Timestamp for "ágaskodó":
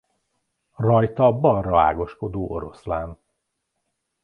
1.81-2.47